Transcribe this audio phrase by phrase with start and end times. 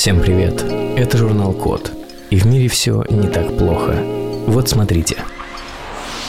[0.00, 0.62] Всем привет!
[0.96, 1.90] Это журнал Код.
[2.30, 4.02] И в мире все не так плохо.
[4.46, 5.16] Вот смотрите.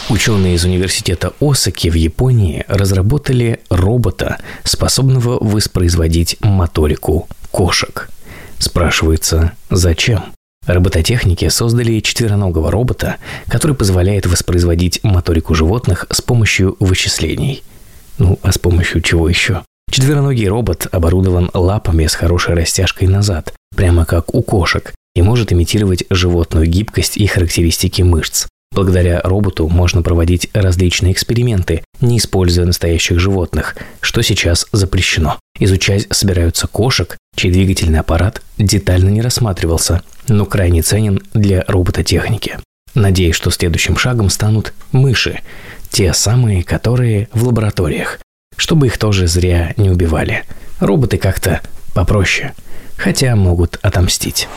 [0.10, 8.09] Ученые из университета Осаки в Японии разработали робота, способного воспроизводить моторику кошек.
[8.57, 10.34] Спрашивается, зачем?
[10.66, 13.18] Робототехники создали четвероногого робота,
[13.48, 17.64] который позволяет воспроизводить моторику животных с помощью вычислений.
[18.18, 19.64] Ну, а с помощью чего еще?
[19.92, 26.06] Четвероногий робот оборудован лапами с хорошей растяжкой назад, прямо как у кошек, и может имитировать
[26.10, 28.48] животную гибкость и характеристики мышц.
[28.74, 35.38] Благодаря роботу можно проводить различные эксперименты, не используя настоящих животных, что сейчас запрещено.
[35.59, 42.59] Изучать собираются кошек, чей двигательный аппарат детально не рассматривался, но крайне ценен для робототехники.
[42.95, 45.42] Надеюсь, что следующим шагом станут мыши,
[45.89, 48.20] те самые, которые в лабораториях,
[48.61, 50.44] чтобы их тоже зря не убивали.
[50.80, 51.61] Роботы как-то
[51.95, 52.53] попроще,
[52.95, 54.47] хотя могут отомстить.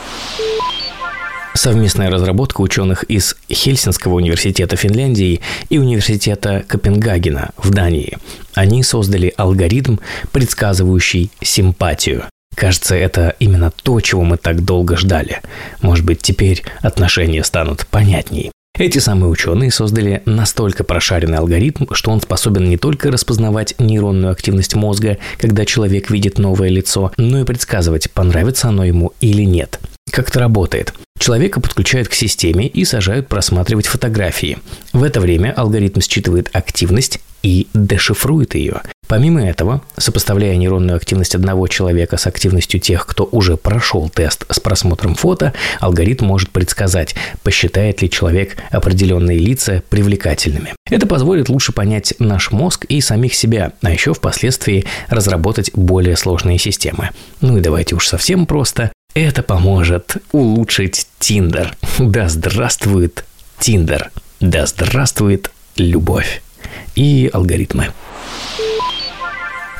[1.55, 8.19] Совместная разработка ученых из Хельсинского университета Финляндии и университета Копенгагена в Дании.
[8.53, 9.97] Они создали алгоритм,
[10.31, 12.25] предсказывающий симпатию.
[12.55, 15.41] Кажется, это именно то, чего мы так долго ждали.
[15.81, 18.51] Может быть, теперь отношения станут понятней.
[18.77, 24.75] Эти самые ученые создали настолько прошаренный алгоритм, что он способен не только распознавать нейронную активность
[24.75, 29.79] мозга, когда человек видит новое лицо, но и предсказывать, понравится оно ему или нет.
[30.11, 30.93] Как это работает?
[31.17, 34.57] Человека подключают к системе и сажают просматривать фотографии.
[34.91, 38.81] В это время алгоритм считывает активность и дешифрует ее.
[39.07, 44.59] Помимо этого, сопоставляя нейронную активность одного человека с активностью тех, кто уже прошел тест с
[44.59, 50.73] просмотром фото, алгоритм может предсказать, посчитает ли человек определенные лица привлекательными.
[50.89, 56.57] Это позволит лучше понять наш мозг и самих себя, а еще впоследствии разработать более сложные
[56.57, 57.11] системы.
[57.41, 58.91] Ну и давайте уж совсем просто.
[59.13, 61.77] Это поможет улучшить Тиндер.
[61.99, 63.23] Да здравствует
[63.59, 64.09] Тиндер.
[64.39, 66.41] Да здравствует любовь
[66.95, 67.91] и алгоритмы.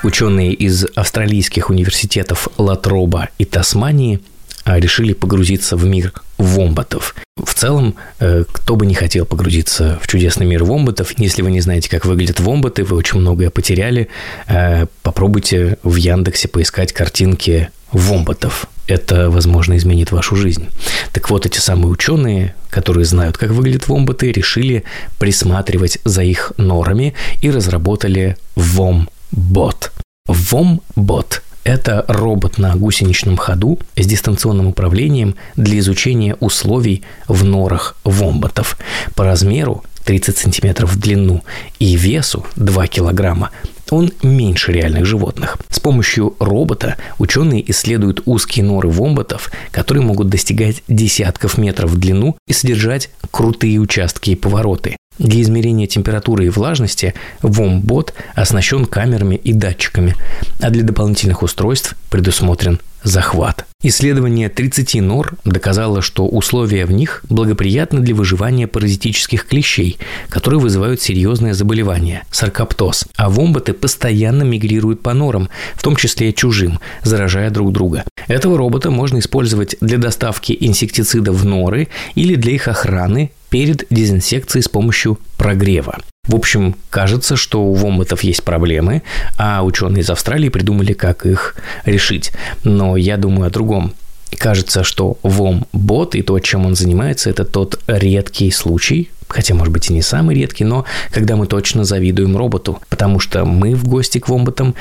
[0.04, 4.22] Ученые из австралийских университетов Латроба и Тасмании
[4.64, 7.16] а, решили погрузиться в мир вомбатов.
[7.38, 11.62] В целом, э, кто бы не хотел погрузиться в чудесный мир вомбатов, если вы не
[11.62, 14.08] знаете, как выглядят вомбаты, вы очень многое потеряли,
[14.48, 18.68] э, попробуйте в Яндексе поискать картинки вомбатов.
[18.88, 20.68] Это, возможно, изменит вашу жизнь.
[21.14, 24.84] Так вот, эти самые ученые, которые знают, как выглядят вомбаты, решили
[25.18, 29.92] присматривать за их норами и разработали вомбот.
[30.28, 38.78] Вомбот– это робот на гусеничном ходу с дистанционным управлением для изучения условий в норах вомботов.
[39.16, 41.44] По размеру 30 сантиметров в длину
[41.80, 43.52] и весу 2 килограмма
[43.90, 45.58] он меньше реальных животных.
[45.86, 52.54] Помощью робота ученые исследуют узкие норы вомботов, которые могут достигать десятков метров в длину и
[52.54, 54.98] содержать крутые участки и повороты.
[55.18, 60.16] Для измерения температуры и влажности Вомбот оснащен камерами и датчиками,
[60.60, 63.66] а для дополнительных устройств предусмотрен захват.
[63.82, 71.02] Исследование 30 нор доказало, что условия в них благоприятны для выживания паразитических клещей, которые вызывают
[71.02, 73.06] серьезное заболевание– саркоптоз.
[73.16, 78.04] А вомбаты постоянно мигрируют по норам, в том числе чужим, заражая друг друга.
[78.28, 84.64] Этого робота можно использовать для доставки инсектицидов в норы или для их охраны перед дезинсекцией
[84.64, 86.00] с помощью прогрева.
[86.28, 89.02] В общем, кажется, что у вомбатов есть проблемы,
[89.38, 91.56] а ученые из Австралии придумали, как их
[91.86, 92.34] решить.
[92.66, 93.94] Но я думаю о другом.
[94.38, 99.90] Кажется, что вомбот и то, чем он занимается, это тот редкий случай, хотя, может быть,
[99.90, 104.18] и не самый редкий, но когда мы точно завидуем роботу, потому что мы в гости
[104.18, 104.76] к вомботам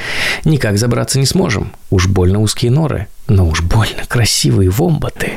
[0.44, 1.70] никак забраться не сможем.
[1.90, 5.34] Уж больно узкие норы, но уж больно красивые вомбаты.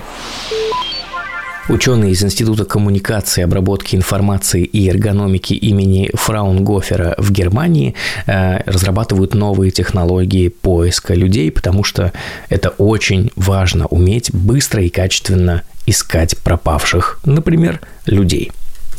[1.69, 7.93] Ученые из Института коммуникации, обработки информации и эргономики имени Фраунгофера в Германии
[8.25, 12.13] э, разрабатывают новые технологии поиска людей, потому что
[12.47, 18.53] это очень важно уметь быстро и качественно искать пропавших, например, людей.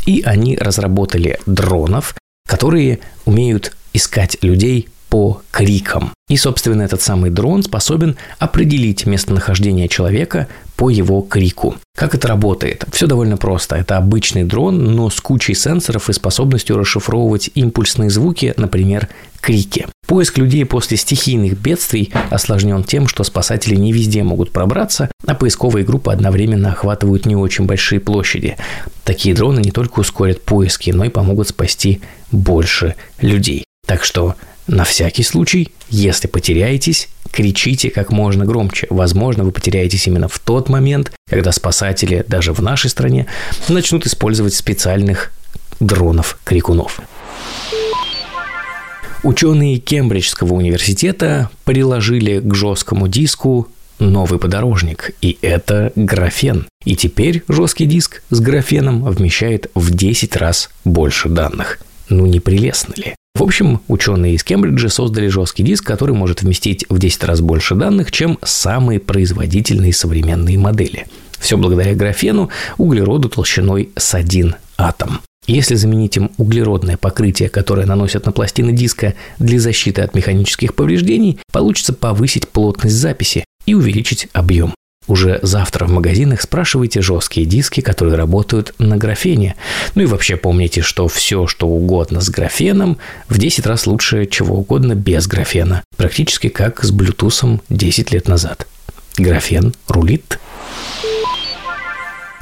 [0.04, 2.14] И они разработали дронов,
[2.46, 6.12] которые умеют искать людей по крикам.
[6.28, 10.48] И, собственно, этот самый дрон способен определить местонахождение человека
[10.78, 11.74] по его крику.
[11.96, 12.84] Как это работает?
[12.92, 13.74] Все довольно просто.
[13.74, 19.08] Это обычный дрон, но с кучей сенсоров и способностью расшифровывать импульсные звуки, например,
[19.40, 19.88] крики.
[20.06, 25.84] Поиск людей после стихийных бедствий осложнен тем, что спасатели не везде могут пробраться, а поисковые
[25.84, 28.56] группы одновременно охватывают не очень большие площади.
[29.02, 32.00] Такие дроны не только ускорят поиски, но и помогут спасти
[32.30, 33.64] больше людей.
[33.84, 34.36] Так что
[34.68, 38.86] на всякий случай, если потеряетесь, кричите как можно громче.
[38.90, 43.26] Возможно, вы потеряетесь именно в тот момент, когда спасатели даже в нашей стране
[43.68, 45.32] начнут использовать специальных
[45.80, 47.00] дронов-крикунов.
[49.22, 56.68] Ученые Кембриджского университета приложили к жесткому диску новый подорожник, и это графен.
[56.84, 61.80] И теперь жесткий диск с графеном вмещает в 10 раз больше данных.
[62.08, 63.14] Ну не прелестно ли?
[63.38, 67.76] В общем, ученые из Кембриджа создали жесткий диск, который может вместить в 10 раз больше
[67.76, 71.06] данных, чем самые производительные современные модели.
[71.38, 75.20] Все благодаря графену, углероду толщиной с один атом.
[75.46, 81.38] Если заменить им углеродное покрытие, которое наносят на пластины диска для защиты от механических повреждений,
[81.52, 84.74] получится повысить плотность записи и увеличить объем.
[85.08, 89.56] Уже завтра в магазинах спрашивайте жесткие диски, которые работают на графене.
[89.94, 94.56] Ну и вообще помните, что все, что угодно с графеном, в 10 раз лучше чего
[94.56, 95.82] угодно без графена.
[95.96, 98.66] Практически как с Bluetooth 10 лет назад.
[99.16, 100.38] Графен рулит.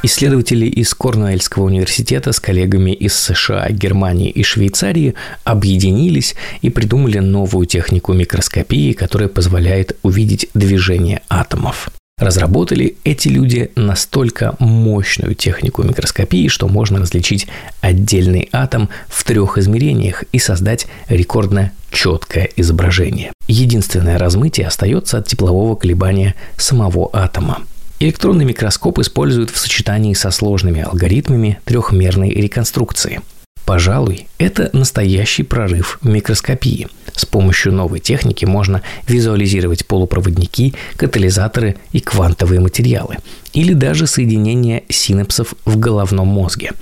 [0.03, 5.15] Исследователи из Корнуэльского университета с коллегами из США, Германии и Швейцарии
[5.45, 11.91] объединились и придумали новую технику микроскопии, которая позволяет увидеть движение атомов.
[12.19, 17.47] Разработали эти люди настолько мощную технику микроскопии, что можно различить
[17.83, 23.35] отдельный атом в трех измерениях и создать рекордно четкое изображение.
[23.49, 27.59] Единственное размытие остается от теплового колебания самого атома.
[28.01, 33.21] Электронный микроскоп используют в сочетании со сложными алгоритмами трехмерной реконструкции.
[33.67, 36.87] Пожалуй, это настоящий прорыв микроскопии.
[37.15, 43.17] С помощью новой техники можно визуализировать полупроводники, катализаторы и квантовые материалы,
[43.53, 46.73] или даже соединение синапсов в головном мозге.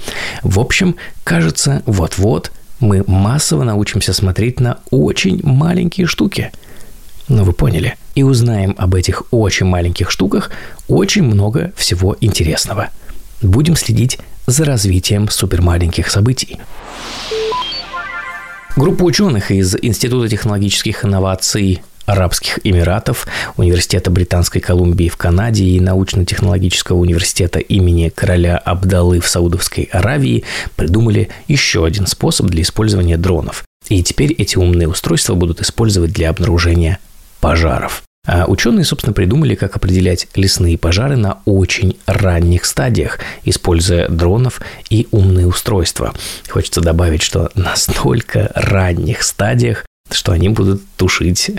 [0.42, 6.52] В общем, кажется, вот-вот мы массово научимся смотреть на очень маленькие штуки–
[7.26, 7.96] ну, вы поняли.
[8.14, 10.50] И узнаем об этих очень маленьких штуках
[10.88, 12.90] очень много всего интересного.
[13.40, 16.58] Будем следить за развитием супермаленьких событий.
[18.76, 23.26] Группа ученых из Института технологических инноваций Арабских Эмиратов,
[23.56, 30.44] Университета Британской Колумбии в Канаде и Научно-технологического университета имени короля Абдалы в Саудовской Аравии
[30.76, 33.64] придумали еще один способ для использования дронов.
[33.88, 36.98] И теперь эти умные устройства будут использовать для обнаружения
[37.40, 38.02] пожаров.
[38.26, 45.06] А ученые, собственно, придумали, как определять лесные пожары на очень ранних стадиях, используя дронов и
[45.10, 46.14] умные устройства.
[46.48, 51.50] Хочется добавить, что на столько ранних стадиях, что они будут тушить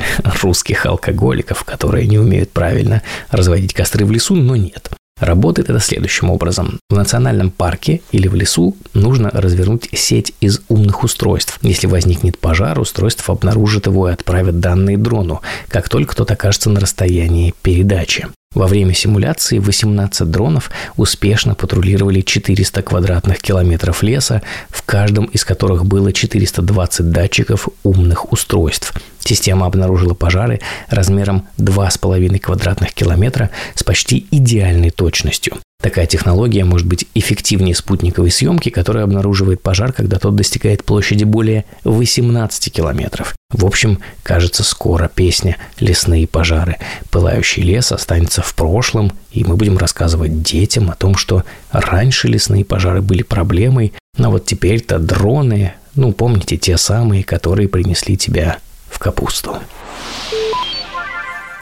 [0.41, 4.89] русских алкоголиков, которые не умеют правильно разводить костры в лесу, но нет.
[5.19, 6.79] Работает это следующим образом.
[6.89, 11.57] В национальном парке или в лесу нужно развернуть сеть из умных устройств.
[11.61, 16.81] Если возникнет пожар, устройство обнаружит его и отправит данные дрону, как только тот окажется на
[16.81, 18.27] расстоянии передачи.
[18.53, 25.85] Во время симуляции 18 дронов успешно патрулировали 400 квадратных километров леса, в каждом из которых
[25.85, 28.93] было 420 датчиков умных устройств.
[29.27, 35.57] Система обнаружила пожары размером 2,5 квадратных километра с почти идеальной точностью.
[35.81, 41.65] Такая технология может быть эффективнее спутниковой съемки, которая обнаруживает пожар, когда тот достигает площади более
[41.83, 43.35] 18 километров.
[43.51, 46.77] В общем, кажется, скоро песня «Лесные пожары».
[47.09, 52.63] Пылающий лес останется в прошлом, и мы будем рассказывать детям о том, что раньше лесные
[52.63, 58.57] пожары были проблемой, но вот теперь-то дроны, ну, помните, те самые, которые принесли тебя
[58.89, 59.57] в капусту.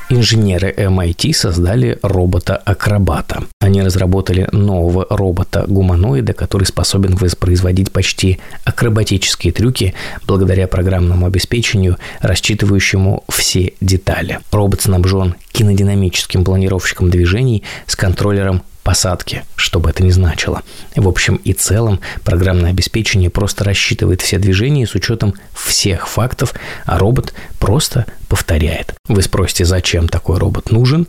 [0.10, 3.46] Инженеры MIT создали робота-акробата.
[3.60, 9.96] Они разработали нового робота-гуманоида, который способен воспроизводить почти акробатические трюки
[10.28, 14.40] благодаря программному обеспечению, рассчитывающему все детали.
[14.52, 20.62] Робот снабжен кинодинамическим планировщиком движений с контроллером посадки, что бы это ни значило.
[20.96, 26.54] В общем и целом, программное обеспечение просто рассчитывает все движения с учетом всех фактов,
[26.86, 28.96] а робот просто повторяет.
[29.08, 31.08] Вы спросите, зачем такой робот нужен?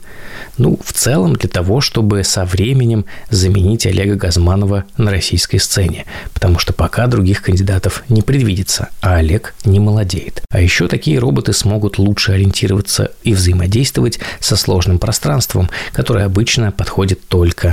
[0.58, 6.04] Ну, в целом для того, чтобы со временем заменить Олега Газманова на российской сцене,
[6.34, 10.42] потому что пока других кандидатов не предвидится, а Олег не молодеет.
[10.50, 17.26] А еще такие роботы смогут лучше ориентироваться и взаимодействовать со сложным пространством, которое обычно подходит
[17.26, 17.63] только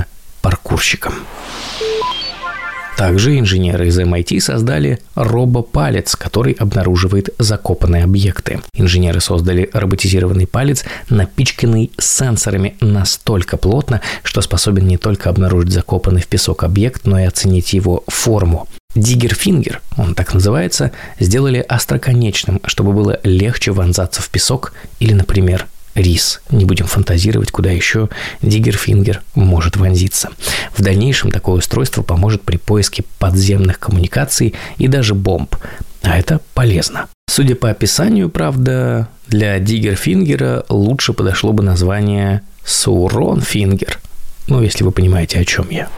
[0.42, 1.14] паркурщикам.
[2.96, 8.60] Также инженеры из MIT создали робопалец, который обнаруживает закопанные объекты.
[8.74, 16.28] Инженеры создали роботизированный палец, напичканный сенсорами настолько плотно, что способен не только обнаружить закопанный в
[16.28, 18.68] песок объект, но и оценить его форму.
[18.94, 26.40] Диггерфингер, он так называется, сделали остроконечным, чтобы было легче вонзаться в песок или, например, рис.
[26.50, 28.08] Не будем фантазировать, куда еще
[28.40, 30.30] Digger Finger может вонзиться.
[30.74, 35.56] В дальнейшем такое устройство поможет при поиске подземных коммуникаций и даже бомб.
[36.02, 37.08] А это полезно.
[37.28, 43.98] Судя по описанию, правда, для Digger Finger а лучше подошло бы название Саурон finger.
[44.48, 45.88] Ну, если вы понимаете, о чем я.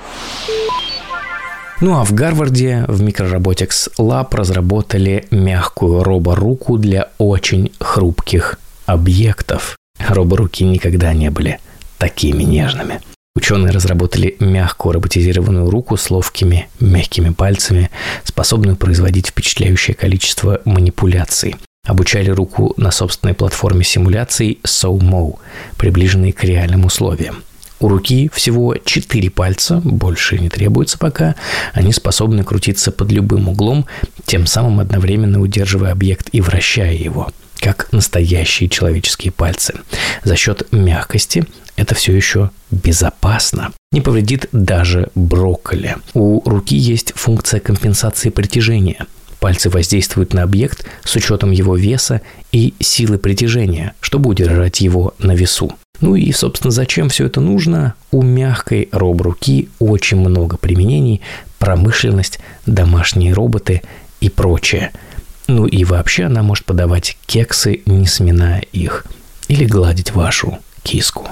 [1.80, 9.76] Ну а в Гарварде в Microrobotics Lab разработали мягкую роборуку для очень хрупких объектов.
[9.98, 11.58] Роборуки никогда не были
[11.98, 13.00] такими нежными.
[13.36, 17.90] Ученые разработали мягкую роботизированную руку с ловкими, мягкими пальцами,
[18.22, 21.56] способную производить впечатляющее количество манипуляций.
[21.84, 25.38] Обучали руку на собственной платформе симуляций SOMO,
[25.76, 27.42] приближенной к реальным условиям.
[27.80, 31.34] У руки всего 4 пальца, больше не требуется пока.
[31.72, 33.84] Они способны крутиться под любым углом,
[34.24, 39.74] тем самым одновременно удерживая объект и вращая его– как настоящие человеческие пальцы.
[40.22, 41.44] За счет мягкости
[41.76, 43.72] это все еще безопасно.
[43.92, 45.96] Не повредит даже брокколи.
[46.14, 49.06] У руки есть функция компенсации притяжения.
[49.40, 55.32] Пальцы воздействуют на объект с учетом его веса и силы притяжения, чтобы удержать его на
[55.32, 55.72] весу.
[56.00, 57.94] Ну и, собственно, зачем все это нужно?
[58.10, 61.20] У мягкой роб-руки очень много применений,
[61.58, 63.82] промышленность, домашние роботы
[64.20, 64.92] и прочее–
[65.46, 69.06] ну и вообще она может подавать кексы, не сминая их,
[69.48, 71.28] или гладить вашу киску.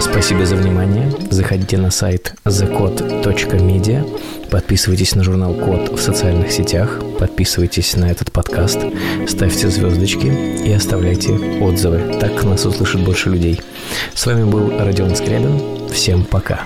[0.00, 1.12] Спасибо за внимание.
[1.30, 8.78] Заходите на сайт thecode.media, подписывайтесь на журнал Код в социальных сетях, подписывайтесь на этот подкаст,
[9.28, 12.18] ставьте звездочки и оставляйте отзывы.
[12.18, 13.60] Так нас услышит больше людей.
[14.14, 15.88] С вами был Родион Скрябин.
[15.90, 16.60] Всем пока.